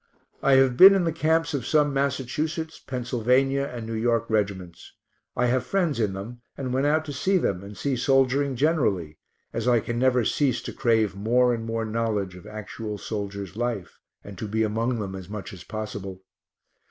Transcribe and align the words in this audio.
I 0.41 0.53
have 0.53 0.77
been 0.77 0.95
in 0.95 1.03
the 1.03 1.11
camps 1.11 1.53
of 1.53 1.63
some 1.67 1.93
Massachusetts, 1.93 2.79
Pennsylvania, 2.79 3.69
and 3.71 3.85
New 3.85 3.93
York 3.93 4.25
regiments. 4.31 4.93
I 5.35 5.45
have 5.45 5.63
friends 5.63 5.99
in 5.99 6.13
them, 6.13 6.41
and 6.57 6.73
went 6.73 6.87
out 6.87 7.05
to 7.05 7.13
see 7.13 7.37
them, 7.37 7.61
and 7.63 7.77
see 7.77 7.95
soldiering 7.95 8.55
generally, 8.55 9.19
as 9.53 9.67
I 9.67 9.79
can 9.79 9.99
never 9.99 10.25
cease 10.25 10.59
to 10.63 10.73
crave 10.73 11.15
more 11.15 11.53
and 11.53 11.65
more 11.65 11.85
knowledge 11.85 12.35
of 12.35 12.47
actual 12.47 12.97
soldiers' 12.97 13.55
life, 13.55 13.99
and 14.23 14.39
to 14.39 14.47
be 14.47 14.63
among 14.63 14.97
them 14.97 15.13
as 15.13 15.29
much 15.29 15.53
as 15.53 15.63
possible. 15.63 16.23